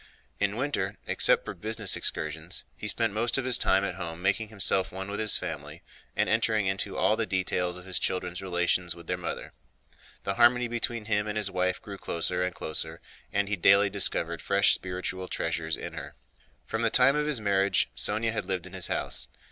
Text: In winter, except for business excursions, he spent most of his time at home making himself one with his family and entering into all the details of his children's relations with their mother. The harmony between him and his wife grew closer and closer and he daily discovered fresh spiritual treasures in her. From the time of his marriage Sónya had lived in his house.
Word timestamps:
In 0.39 0.55
winter, 0.57 0.97
except 1.05 1.45
for 1.45 1.53
business 1.53 1.95
excursions, 1.95 2.65
he 2.75 2.87
spent 2.87 3.13
most 3.13 3.37
of 3.37 3.45
his 3.45 3.55
time 3.59 3.83
at 3.83 3.93
home 3.93 4.19
making 4.19 4.47
himself 4.49 4.91
one 4.91 5.11
with 5.11 5.19
his 5.19 5.37
family 5.37 5.83
and 6.15 6.27
entering 6.27 6.65
into 6.65 6.97
all 6.97 7.15
the 7.15 7.27
details 7.27 7.77
of 7.77 7.85
his 7.85 7.99
children's 7.99 8.41
relations 8.41 8.95
with 8.95 9.05
their 9.05 9.15
mother. 9.15 9.53
The 10.23 10.33
harmony 10.33 10.67
between 10.67 11.05
him 11.05 11.27
and 11.27 11.37
his 11.37 11.51
wife 11.51 11.79
grew 11.79 11.99
closer 11.99 12.41
and 12.41 12.55
closer 12.55 12.99
and 13.31 13.47
he 13.47 13.55
daily 13.55 13.91
discovered 13.91 14.41
fresh 14.41 14.73
spiritual 14.73 15.27
treasures 15.27 15.77
in 15.77 15.93
her. 15.93 16.15
From 16.65 16.81
the 16.81 16.89
time 16.89 17.15
of 17.15 17.27
his 17.27 17.39
marriage 17.39 17.87
Sónya 17.95 18.31
had 18.31 18.45
lived 18.45 18.65
in 18.65 18.73
his 18.73 18.87
house. 18.87 19.27